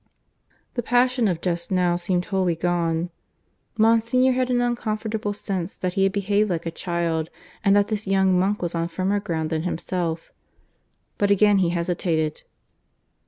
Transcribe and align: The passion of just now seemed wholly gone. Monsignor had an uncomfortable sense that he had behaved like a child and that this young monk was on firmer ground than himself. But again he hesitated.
The 0.73 0.81
passion 0.81 1.27
of 1.27 1.41
just 1.41 1.69
now 1.71 1.95
seemed 1.95 2.25
wholly 2.25 2.55
gone. 2.55 3.11
Monsignor 3.77 4.31
had 4.31 4.49
an 4.49 4.59
uncomfortable 4.59 5.31
sense 5.31 5.77
that 5.77 5.93
he 5.93 6.01
had 6.01 6.11
behaved 6.11 6.49
like 6.49 6.65
a 6.65 6.71
child 6.71 7.29
and 7.63 7.75
that 7.75 7.89
this 7.89 8.07
young 8.07 8.39
monk 8.39 8.63
was 8.63 8.73
on 8.73 8.87
firmer 8.87 9.19
ground 9.19 9.51
than 9.51 9.61
himself. 9.61 10.31
But 11.19 11.29
again 11.29 11.59
he 11.59 11.69
hesitated. 11.69 12.41